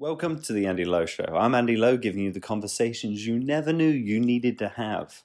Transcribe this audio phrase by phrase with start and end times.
[0.00, 1.36] Welcome to the Andy Lowe Show.
[1.36, 5.22] I'm Andy Lowe, giving you the conversations you never knew you needed to have.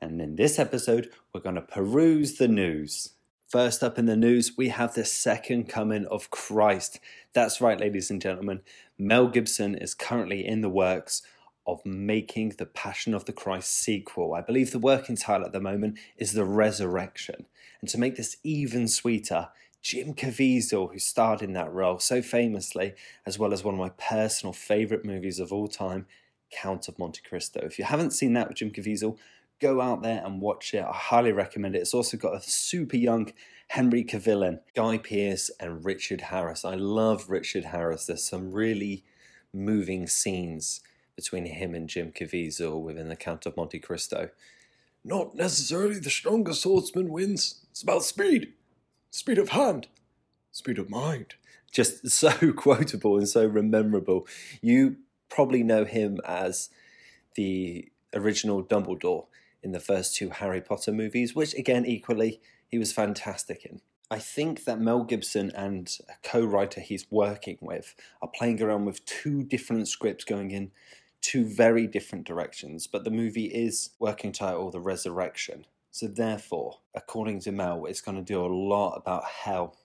[0.00, 3.10] And in this episode, we're going to peruse the news.
[3.46, 6.98] First up in the news, we have the second coming of Christ.
[7.32, 8.62] That's right, ladies and gentlemen.
[8.98, 11.22] Mel Gibson is currently in the works
[11.64, 14.34] of making the Passion of the Christ sequel.
[14.34, 17.46] I believe the working title at the moment is The Resurrection.
[17.80, 19.50] And to make this even sweeter,
[19.82, 22.94] Jim Caviezel, who starred in that role so famously,
[23.26, 26.06] as well as one of my personal favourite movies of all time,
[26.52, 27.60] Count of Monte Cristo.
[27.64, 29.18] If you haven't seen that with Jim Caviezel,
[29.60, 30.84] go out there and watch it.
[30.84, 31.80] I highly recommend it.
[31.80, 33.32] It's also got a super young
[33.68, 36.64] Henry Cavill in, Guy Pearce, and Richard Harris.
[36.64, 38.06] I love Richard Harris.
[38.06, 39.04] There's some really
[39.52, 40.80] moving scenes
[41.16, 44.30] between him and Jim Caviezel within the Count of Monte Cristo.
[45.04, 47.64] Not necessarily the strongest swordsman wins.
[47.70, 48.52] It's about speed
[49.12, 49.86] speed of hand,
[50.50, 51.34] speed of mind.
[51.70, 54.26] Just so quotable and so memorable.
[54.60, 54.96] You
[55.28, 56.68] probably know him as
[57.36, 59.26] the original Dumbledore
[59.62, 63.80] in the first two Harry Potter movies, which again, equally, he was fantastic in.
[64.10, 68.84] I think that Mel Gibson and a co writer he's working with are playing around
[68.84, 70.70] with two different scripts going in
[71.22, 75.64] two very different directions, but the movie is working title The Resurrection.
[75.92, 79.76] So, therefore, according to Mel, it's going to do a lot about hell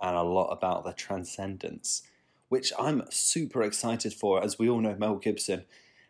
[0.00, 2.02] and a lot about the transcendence,
[2.50, 4.44] which I'm super excited for.
[4.44, 5.64] As we all know, Mel Gibson,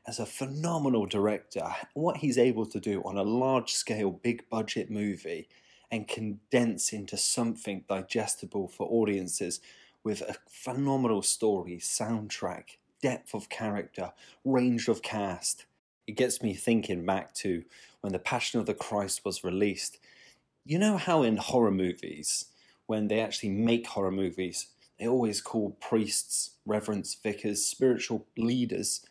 [0.05, 4.91] as a phenomenal director, what he's able to do on a large scale, big budget
[4.91, 5.49] movie
[5.93, 9.61] and condense into something digestible for audiences
[10.03, 14.13] with a phenomenal story, soundtrack, depth of character,
[14.45, 15.67] range of cast.
[16.07, 17.65] It gets me thinking back to
[18.01, 19.99] when The Passion of the Christ was released.
[20.65, 22.47] You know how in horror movies,
[22.87, 24.69] when they actually make horror movies,
[24.99, 29.05] they always call priests, reverends, vicars, spiritual leaders,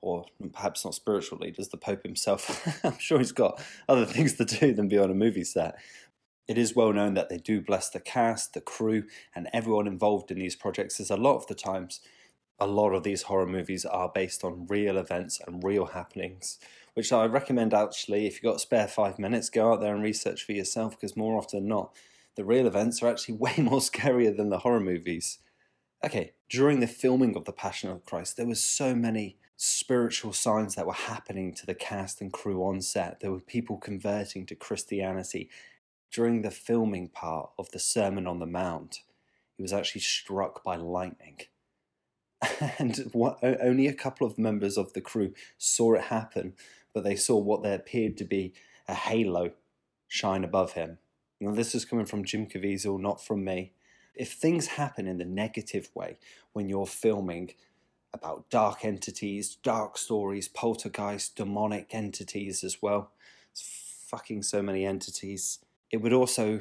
[0.00, 2.66] or perhaps not spiritual leaders, the Pope himself.
[2.84, 5.78] I'm sure he's got other things to do than be on a movie set.
[6.48, 9.04] It is well known that they do bless the cast, the crew,
[9.34, 12.00] and everyone involved in these projects, as a lot of the times,
[12.62, 16.58] a lot of these horror movies are based on real events and real happenings
[16.94, 20.44] which I recommend actually, if you've got spare five minutes, go out there and research
[20.44, 21.96] for yourself because more often than not,
[22.36, 25.38] the real events are actually way more scarier than the horror movies.
[26.04, 30.74] Okay, during the filming of The Passion of Christ, there was so many spiritual signs
[30.74, 33.20] that were happening to the cast and crew on set.
[33.20, 35.48] There were people converting to Christianity.
[36.10, 38.98] During the filming part of the Sermon on the Mount,
[39.56, 41.38] he was actually struck by lightning.
[42.78, 46.54] And what, only a couple of members of the crew saw it happen,
[46.92, 48.52] but they saw what there appeared to be
[48.88, 49.52] a halo
[50.08, 50.98] shine above him.
[51.40, 53.72] Now, this is coming from Jim Caviezel, not from me.
[54.14, 56.18] If things happen in the negative way
[56.52, 57.54] when you're filming
[58.12, 63.10] about dark entities, dark stories, poltergeist, demonic entities as well,
[63.50, 65.60] it's fucking so many entities.
[65.90, 66.60] It would also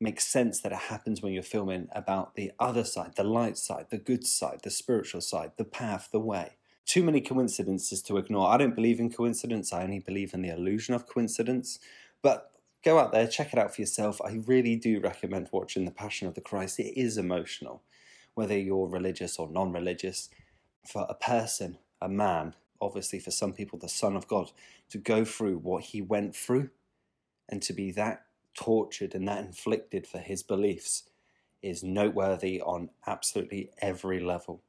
[0.00, 3.86] make sense that it happens when you're filming about the other side, the light side,
[3.90, 6.52] the good side, the spiritual side, the path, the way
[6.88, 8.48] too many coincidences to ignore.
[8.48, 11.78] I don't believe in coincidence, I only believe in the illusion of coincidence.
[12.22, 12.50] But
[12.82, 14.20] go out there, check it out for yourself.
[14.24, 16.80] I really do recommend watching The Passion of the Christ.
[16.80, 17.82] It is emotional,
[18.34, 20.30] whether you're religious or non religious.
[20.86, 24.50] For a person, a man, obviously for some people, the Son of God,
[24.88, 26.70] to go through what he went through
[27.50, 28.24] and to be that
[28.58, 31.04] tortured and that inflicted for his beliefs
[31.62, 34.62] is noteworthy on absolutely every level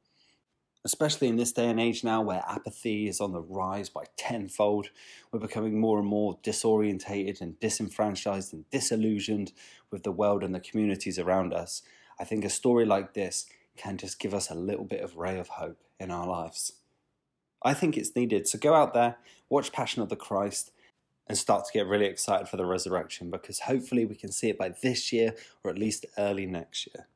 [0.84, 4.88] especially in this day and age now where apathy is on the rise by tenfold.
[5.30, 9.52] We're becoming more and more disorientated and disenfranchised and disillusioned
[9.90, 11.82] with the world and the communities around us.
[12.18, 13.46] I think a story like this
[13.76, 16.72] can just give us a little bit of ray of hope in our lives.
[17.62, 18.48] I think it's needed.
[18.48, 19.16] So go out there,
[19.50, 20.72] watch Passion of the Christ,
[21.30, 24.58] and start to get really excited for the resurrection because hopefully we can see it
[24.58, 25.32] by this year
[25.62, 27.06] or at least early next year.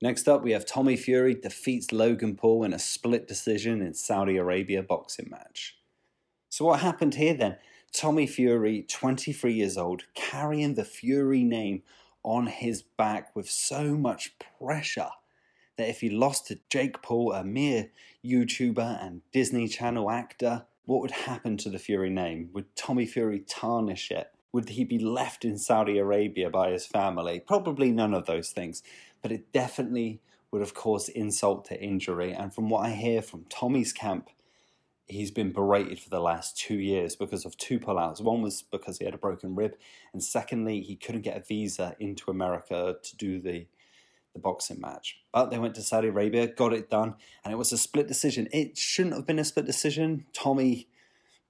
[0.00, 4.38] Next up, we have Tommy Fury defeats Logan Paul in a split decision in Saudi
[4.38, 5.76] Arabia boxing match.
[6.48, 7.58] So, what happened here then?
[7.92, 11.82] Tommy Fury, 23 years old, carrying the Fury name
[12.22, 15.10] on his back with so much pressure
[15.76, 17.90] that if he lost to Jake Paul, a mere
[18.24, 22.50] YouTuber and Disney Channel actor, what would happen to the Fury name?
[22.52, 24.32] Would Tommy Fury tarnish it?
[24.52, 27.40] Would he be left in Saudi Arabia by his family?
[27.40, 28.82] Probably none of those things
[29.22, 32.32] but it definitely would have caused insult to injury.
[32.32, 34.30] And from what I hear from Tommy's camp,
[35.06, 38.20] he's been berated for the last two years because of two pullouts.
[38.20, 39.76] One was because he had a broken rib,
[40.12, 43.66] and secondly, he couldn't get a visa into America to do the
[44.32, 45.18] the boxing match.
[45.32, 48.48] But they went to Saudi Arabia, got it done, and it was a split decision.
[48.52, 50.26] It shouldn't have been a split decision.
[50.32, 50.88] Tommy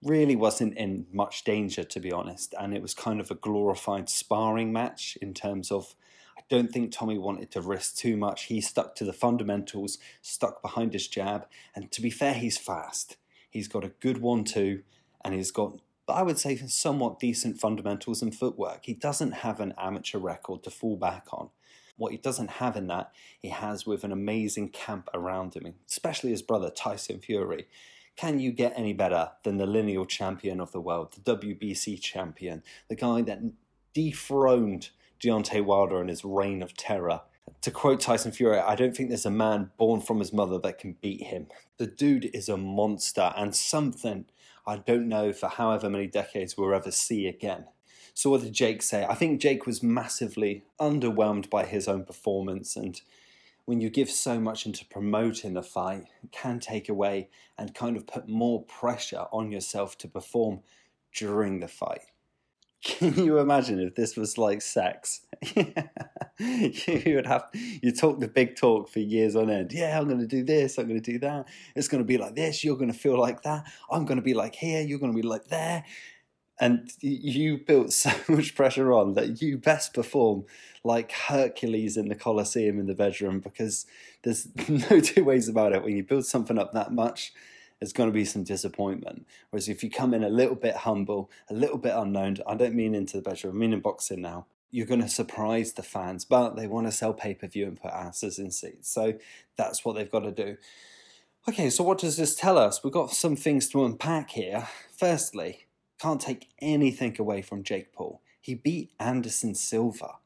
[0.03, 4.09] really wasn't in much danger, to be honest, and it was kind of a glorified
[4.09, 5.95] sparring match in terms of.
[6.39, 8.45] I don't think Tommy wanted to risk too much.
[8.45, 13.17] He stuck to the fundamentals, stuck behind his jab, and to be fair, he's fast.
[13.51, 14.83] He's got a good one two,
[15.23, 15.81] and he's got
[16.11, 18.85] I would say somewhat decent fundamentals and footwork.
[18.85, 21.51] He doesn't have an amateur record to fall back on.
[22.01, 23.13] What he doesn't have in that,
[23.43, 27.67] he has with an amazing camp around him, especially his brother Tyson Fury.
[28.17, 32.63] Can you get any better than the lineal champion of the world, the WBC champion,
[32.89, 33.43] the guy that
[33.93, 34.89] dethroned
[35.23, 37.21] Deontay Wilder in his reign of terror?
[37.61, 40.79] To quote Tyson Fury, I don't think there's a man born from his mother that
[40.79, 41.49] can beat him.
[41.77, 44.25] The dude is a monster and something
[44.67, 47.67] I don't know for however many decades we'll ever see again.
[48.15, 49.05] So what did Jake say?
[49.09, 53.01] I think Jake was massively underwhelmed by his own performance and
[53.71, 57.97] when you give so much into promoting a fight, it can take away and kind
[57.97, 60.59] of put more pressure on yourself to perform
[61.15, 62.03] during the fight.
[62.83, 65.21] Can you imagine if this was like sex?
[65.55, 69.73] you would have you talk the big talk for years on end.
[69.73, 70.77] Yeah, I'm going to do this.
[70.77, 71.47] I'm going to do that.
[71.77, 72.65] It's going to be like this.
[72.65, 73.71] You're going to feel like that.
[73.89, 74.81] I'm going to be like here.
[74.83, 75.85] You're going to be like there
[76.61, 80.45] and you built so much pressure on that you best perform
[80.85, 83.87] like Hercules in the Colosseum in the bedroom because
[84.23, 85.83] there's no two ways about it.
[85.83, 87.33] When you build something up that much,
[87.81, 89.27] there's going to be some disappointment.
[89.51, 92.75] Whereas if you come in a little bit humble, a little bit unknown, I don't
[92.75, 96.25] mean into the bedroom, I mean in boxing now, you're going to surprise the fans,
[96.25, 98.91] but they want to sell pay per view and put asses in seats.
[98.91, 99.15] So
[99.57, 100.57] that's what they've got to do.
[101.49, 102.85] Okay, so what does this tell us?
[102.85, 104.69] We've got some things to unpack here.
[104.97, 105.67] Firstly,
[106.01, 108.23] can't take anything away from Jake Paul.
[108.41, 110.17] He beat Anderson Silva.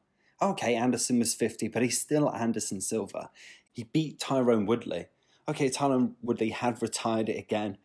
[0.41, 3.29] Okay, Anderson was 50, but he's still Anderson Silva.
[3.73, 5.07] He beat Tyron Woodley.
[5.47, 7.77] Okay, Tyron Woodley had retired it again.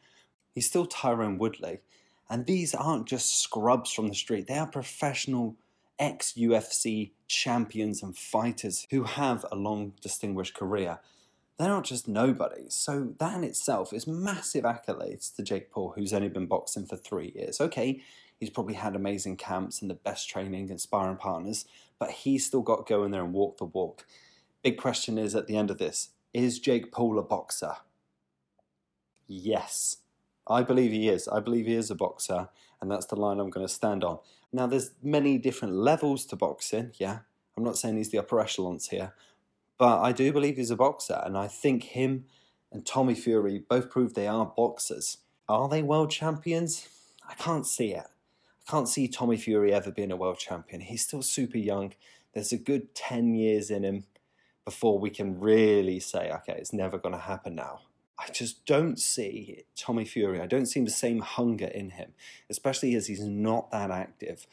[0.54, 1.80] He's still Tyron Woodley.
[2.28, 5.56] And these aren't just scrubs from the street, they are professional
[5.98, 11.00] ex UFC champions and fighters who have a long, distinguished career
[11.60, 12.74] they're not just nobodies.
[12.74, 16.96] So that in itself is massive accolades to Jake Paul, who's only been boxing for
[16.96, 17.60] three years.
[17.60, 18.00] Okay,
[18.38, 21.66] he's probably had amazing camps and the best training and sparring partners,
[21.98, 24.06] but he's still got to go in there and walk the walk.
[24.62, 27.74] Big question is at the end of this is Jake Paul a boxer?
[29.26, 29.96] Yes.
[30.46, 31.28] I believe he is.
[31.28, 32.48] I believe he is a boxer,
[32.80, 34.18] and that's the line I'm going to stand on.
[34.52, 37.20] Now, there's many different levels to boxing, yeah.
[37.56, 39.12] I'm not saying he's the upper echelons here,
[39.80, 42.26] but I do believe he's a boxer, and I think him
[42.70, 45.16] and Tommy Fury both prove they are boxers.
[45.48, 46.86] Are they world champions?
[47.26, 48.04] I can't see it.
[48.04, 50.82] I can't see Tommy Fury ever being a world champion.
[50.82, 51.94] He's still super young.
[52.34, 54.04] There's a good 10 years in him
[54.66, 57.80] before we can really say, okay, it's never going to happen now.
[58.18, 60.42] I just don't see Tommy Fury.
[60.42, 62.12] I don't see the same hunger in him,
[62.50, 64.46] especially as he's not that active.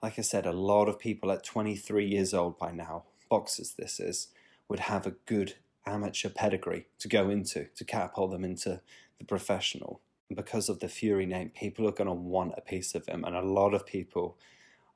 [0.00, 3.98] Like I said, a lot of people at 23 years old by now, boxers this
[3.98, 4.28] is,
[4.70, 8.80] would have a good amateur pedigree to go into to catapult them into
[9.18, 10.00] the professional.
[10.28, 13.24] And because of the Fury name, people are going to want a piece of him,
[13.24, 14.38] and a lot of people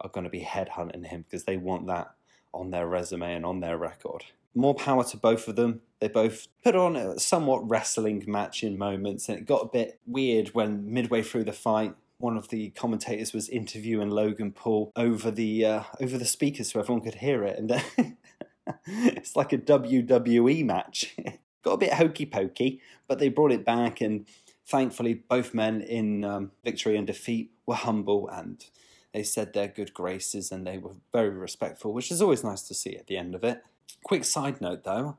[0.01, 2.15] are going to be headhunting him because they want that
[2.55, 4.25] on their resume and on their record.
[4.55, 5.81] More power to both of them.
[5.99, 9.99] They both put on a somewhat wrestling match in moments, and it got a bit
[10.07, 15.33] weird when midway through the fight, one of the commentators was interviewing Logan Paul over
[15.33, 18.17] the uh, over the speakers so everyone could hear it, and then
[18.87, 21.17] it's like a WWE match.
[21.63, 24.27] Got a bit hokey pokey, but they brought it back, and
[24.67, 28.65] thankfully, both men in um, victory and defeat were humble and
[29.15, 32.75] they said their good graces and they were very respectful, which is always nice to
[32.75, 33.63] see at the end of it.
[34.03, 35.19] Quick side note though,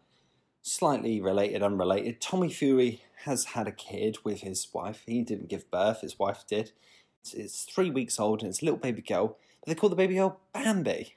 [0.61, 2.19] slightly related, unrelated.
[2.19, 5.03] Tommy Fury has had a kid with his wife.
[5.05, 6.73] He didn't give birth, his wife did.
[7.21, 10.15] It's, it's three weeks old and it's a little baby girl, they call the baby
[10.15, 11.15] girl Bambi.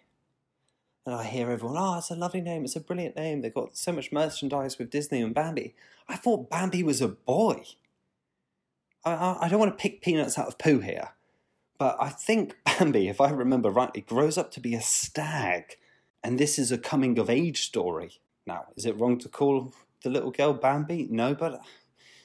[1.08, 3.40] And I hear everyone, oh, it's a lovely name, it's a brilliant name.
[3.40, 5.74] They've got so much merchandise with Disney and Bambi.
[6.06, 7.64] I thought Bambi was a boy.
[9.06, 11.12] I, I, I don't want to pick peanuts out of poo here,
[11.78, 15.78] but I think Bambi, if I remember rightly, grows up to be a stag.
[16.22, 18.20] And this is a coming of age story.
[18.46, 19.72] Now, is it wrong to call
[20.02, 21.08] the little girl Bambi?
[21.10, 21.62] No, but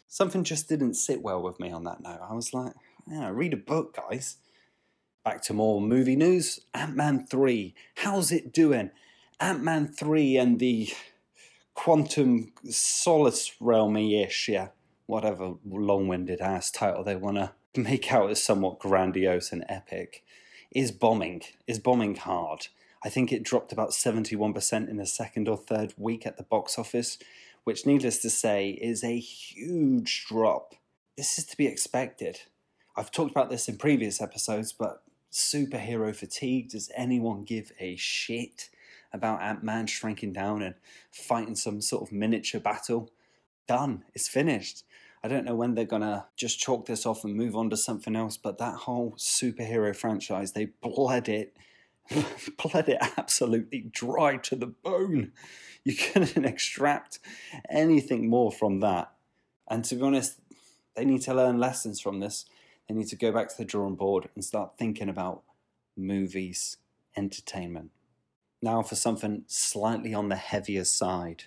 [0.10, 2.20] something just didn't sit well with me on that note.
[2.22, 2.74] I was like,
[3.10, 4.40] yeah, read a book, guys.
[5.24, 6.60] Back to more movie news.
[6.74, 7.74] Ant Man 3.
[7.96, 8.92] How's it doing?
[9.40, 10.90] Ant Man 3 and the
[11.76, 14.70] quantum solace realmy ish, yeah,
[15.06, 20.26] whatever long winded ass title they want to make out as somewhat grandiose and epic,
[20.72, 22.68] is bombing, is bombing hard.
[23.02, 26.78] I think it dropped about 71% in the second or third week at the box
[26.78, 27.18] office,
[27.64, 30.76] which, needless to say, is a huge drop.
[31.16, 32.42] This is to be expected.
[32.98, 35.02] I've talked about this in previous episodes, but
[35.34, 38.70] superhero fatigue, does anyone give a shit
[39.12, 40.76] about Ant Man shrinking down and
[41.12, 43.10] fighting some sort of miniature battle?
[43.68, 44.04] Done.
[44.14, 44.84] It's finished.
[45.24, 48.16] I don't know when they're gonna just chalk this off and move on to something
[48.16, 51.56] else, but that whole superhero franchise, they bled it,
[52.58, 55.32] bled it absolutely dry to the bone.
[55.84, 57.20] You couldn't extract
[57.70, 59.12] anything more from that.
[59.70, 60.40] And to be honest,
[60.96, 62.46] they need to learn lessons from this.
[62.88, 65.44] They need to go back to the drawing board and start thinking about
[65.96, 66.78] movies,
[67.16, 67.92] entertainment.
[68.62, 71.46] Now, for something slightly on the heavier side.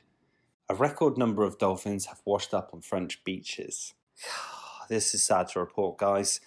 [0.69, 3.95] A record number of dolphins have washed up on French beaches.
[4.89, 6.41] This is sad to report, guys.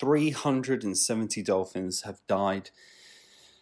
[0.00, 2.70] 370 dolphins have died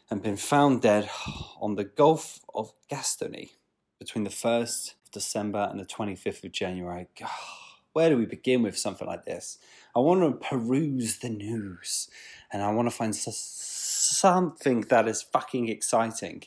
[0.08, 1.10] and been found dead
[1.60, 3.52] on the Gulf of Gascony
[3.99, 7.08] between the 1st of December and the 25th of January.
[7.92, 9.59] Where do we begin with something like this?
[9.97, 12.09] I want to peruse the news
[12.52, 16.44] and I want to find something that is fucking exciting.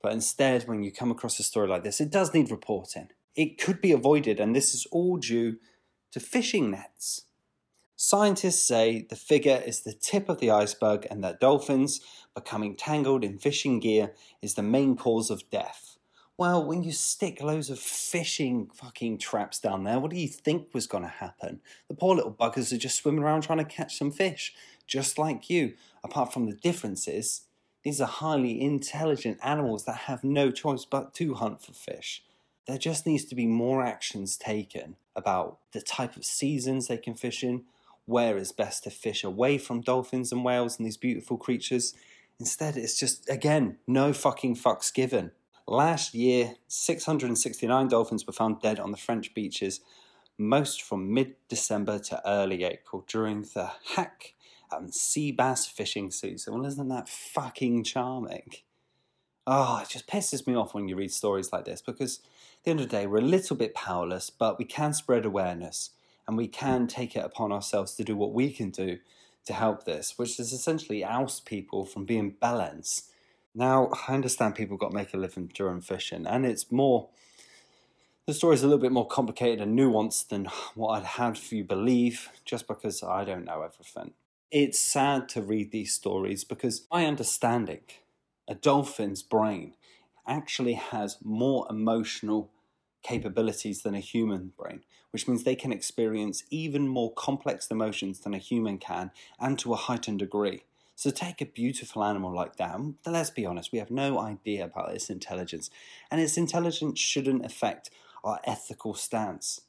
[0.00, 3.08] But instead, when you come across a story like this, it does need reporting.
[3.34, 5.58] It could be avoided, and this is all due
[6.12, 7.24] to fishing nets.
[7.96, 12.00] Scientists say the figure is the tip of the iceberg and that dolphins
[12.34, 15.97] becoming tangled in fishing gear is the main cause of death.
[16.38, 20.72] Well, when you stick loads of fishing fucking traps down there, what do you think
[20.72, 21.60] was going to happen?
[21.88, 24.54] The poor little buggers are just swimming around trying to catch some fish,
[24.86, 25.74] just like you.
[26.04, 27.42] Apart from the differences,
[27.82, 32.22] these are highly intelligent animals that have no choice but to hunt for fish.
[32.68, 37.16] There just needs to be more actions taken about the type of seasons they can
[37.16, 37.64] fish in,
[38.06, 41.94] where is best to fish away from dolphins and whales and these beautiful creatures.
[42.38, 45.32] Instead, it's just, again, no fucking fucks given.
[45.68, 49.80] Last year, 669 dolphins were found dead on the French beaches,
[50.38, 54.32] most from mid December to early April during the hack
[54.72, 56.54] and sea bass fishing season.
[56.54, 58.50] Well, isn't that fucking charming?
[59.46, 62.70] Oh, it just pisses me off when you read stories like this because at the
[62.70, 65.90] end of the day, we're a little bit powerless, but we can spread awareness
[66.26, 69.00] and we can take it upon ourselves to do what we can do
[69.44, 73.10] to help this, which is essentially oust people from being bellends
[73.58, 77.08] now, I understand people got to make a living during fishing, and it's more.
[78.26, 81.64] The story's a little bit more complicated and nuanced than what I'd had for you
[81.64, 84.12] believe, just because I don't know everything.
[84.50, 87.80] It's sad to read these stories because my understanding,
[88.46, 89.74] a dolphin's brain
[90.26, 92.50] actually has more emotional
[93.02, 98.34] capabilities than a human brain, which means they can experience even more complex emotions than
[98.34, 99.10] a human can
[99.40, 100.62] and to a heightened degree.
[100.98, 104.64] So take a beautiful animal like that, and let's be honest, we have no idea
[104.64, 105.70] about its intelligence,
[106.10, 107.90] and its intelligence shouldn't affect
[108.24, 109.60] our ethical stance.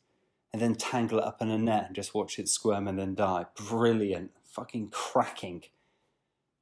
[0.51, 3.13] And then tangle it up in a net and just watch it squirm and then
[3.13, 3.45] die.
[3.53, 4.31] Brilliant.
[4.43, 5.65] Fucking cracking.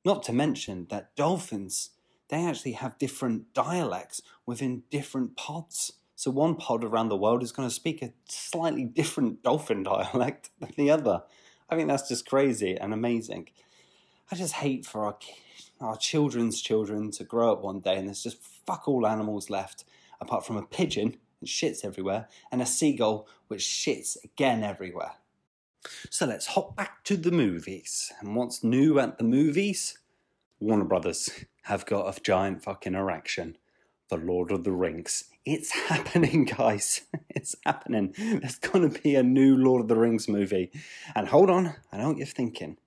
[0.03, 1.91] Not to mention that dolphins,
[2.27, 5.93] they actually have different dialects within different pods.
[6.17, 10.49] So one pod around the world is going to speak a slightly different dolphin dialect
[10.59, 11.23] than the other.
[11.69, 13.47] I think that's just crazy and amazing.
[14.31, 15.17] I just hate for our
[15.79, 19.83] our children's children to grow up one day and there's just fuck all animals left
[20.19, 25.13] apart from a pigeon that shits everywhere and a seagull which shits again everywhere.
[26.09, 28.11] So let's hop back to the movies.
[28.19, 29.99] And what's new at the movies?
[30.59, 31.29] Warner Brothers
[31.63, 33.57] have got a giant fucking erection.
[34.09, 35.25] The Lord of the Rings.
[35.45, 37.01] It's happening, guys.
[37.29, 38.15] It's happening.
[38.17, 40.71] There's going to be a new Lord of the Rings movie.
[41.13, 42.77] And hold on, I know what you're thinking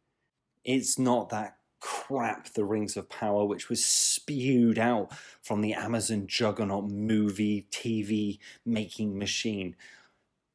[0.64, 5.12] it's not that crap, The Rings of Power, which was spewed out
[5.42, 9.76] from the Amazon juggernaut movie TV making machine,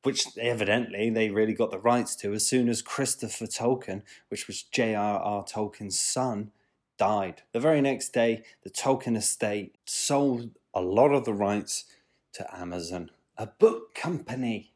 [0.03, 4.63] which evidently they really got the rights to as soon as Christopher Tolkien, which was
[4.63, 5.43] J.R.R.
[5.43, 6.51] Tolkien's son,
[6.97, 7.41] died.
[7.51, 11.85] The very next day, the Tolkien estate sold a lot of the rights
[12.33, 14.73] to Amazon, a book company.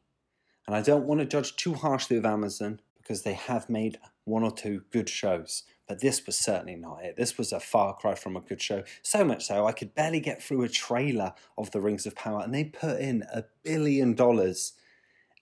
[0.65, 4.43] And I don't want to judge too harshly of Amazon because they have made one
[4.43, 7.17] or two good shows, but this was certainly not it.
[7.17, 8.83] This was a far cry from a good show.
[9.01, 12.41] So much so, I could barely get through a trailer of The Rings of Power,
[12.43, 14.74] and they put in a billion dollars.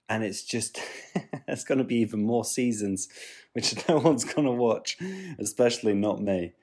[0.08, 0.80] And it's just,
[1.46, 3.08] there's going to be even more seasons,
[3.52, 4.96] which no one's going to watch,
[5.38, 6.54] especially not me.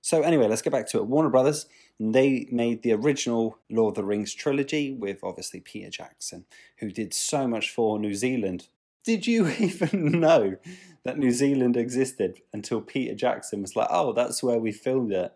[0.00, 1.06] So, anyway, let's get back to it.
[1.06, 1.66] Warner Brothers,
[2.00, 6.44] they made the original Lord of the Rings trilogy with obviously Peter Jackson,
[6.78, 8.66] who did so much for New Zealand
[9.04, 10.56] did you even know
[11.04, 15.32] that New Zealand existed until Peter Jackson was like, oh, that's where we filmed it?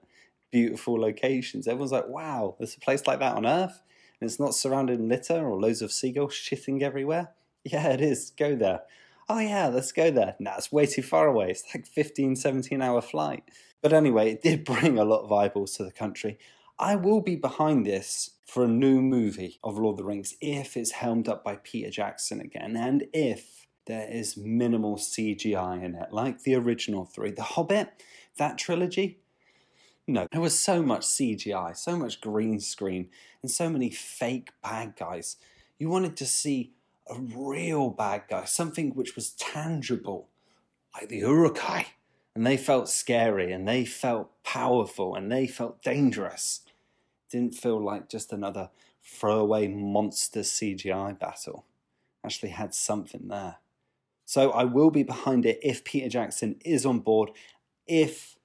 [0.50, 1.68] beautiful locations.
[1.68, 3.82] Everyone's like, wow, there's a place like that on Earth?
[4.20, 7.32] And it's not surrounded in litter or loads of seagulls shitting everywhere?
[7.68, 8.30] Yeah, it is.
[8.30, 8.82] Go there.
[9.28, 10.36] Oh, yeah, let's go there.
[10.38, 11.50] Nah, it's way too far away.
[11.50, 13.42] It's like 15, 17 hour flight.
[13.82, 16.38] But anyway, it did bring a lot of eyeballs to the country.
[16.78, 20.76] I will be behind this for a new movie of Lord of the Rings if
[20.76, 26.12] it's helmed up by Peter Jackson again and if there is minimal CGI in it,
[26.12, 27.30] like the original three.
[27.30, 28.02] The Hobbit,
[28.36, 29.20] that trilogy,
[30.06, 33.08] no, there was so much CGI, so much green screen,
[33.42, 35.36] and so many fake bad guys.
[35.78, 36.72] You wanted to see
[37.08, 40.28] a real bad guy, something which was tangible,
[40.94, 41.86] like the Uruk-hai.
[42.34, 46.60] And they felt scary, and they felt powerful, and they felt dangerous.
[47.30, 48.70] Didn't feel like just another
[49.02, 51.64] throwaway monster CGI battle.
[52.24, 53.56] Actually had something there.
[54.24, 57.30] So I will be behind it if Peter Jackson is on board,
[57.86, 58.36] if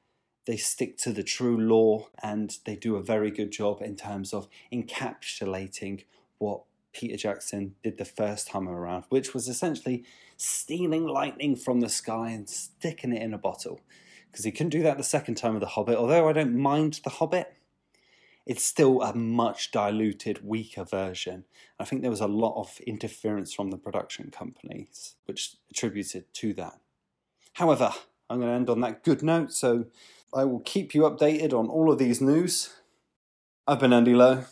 [0.46, 4.34] they stick to the true lore and they do a very good job in terms
[4.34, 6.06] of encapsulating
[6.38, 10.04] what Peter Jackson did the first time around, which was essentially
[10.38, 13.80] stealing lightning from the sky and sticking it in a bottle.
[14.32, 17.02] Because he couldn't do that the second time with The Hobbit, although I don't mind
[17.04, 17.54] The Hobbit.
[18.46, 21.46] It's still a much diluted, weaker version.
[21.80, 26.54] I think there was a lot of interference from the production companies, which attributed to
[26.56, 26.80] that.
[27.54, 27.92] However,
[28.30, 29.86] I'm going to end on that good note, so
[30.34, 32.74] I will keep you updated on all of these news.
[33.68, 34.46] I've been Andy Lowe.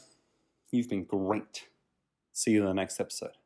[0.72, 1.68] You've been great.
[2.32, 3.39] See you in the next episode.